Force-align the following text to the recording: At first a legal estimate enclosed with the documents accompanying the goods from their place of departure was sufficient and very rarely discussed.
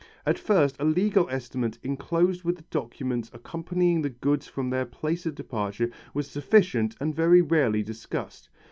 At 0.25 0.39
first 0.39 0.77
a 0.79 0.83
legal 0.83 1.29
estimate 1.29 1.77
enclosed 1.83 2.43
with 2.43 2.55
the 2.55 2.63
documents 2.71 3.29
accompanying 3.35 4.01
the 4.01 4.09
goods 4.09 4.47
from 4.47 4.71
their 4.71 4.83
place 4.87 5.27
of 5.27 5.35
departure 5.35 5.91
was 6.11 6.25
sufficient 6.27 6.95
and 6.99 7.13
very 7.13 7.43
rarely 7.43 7.83
discussed. 7.83 8.49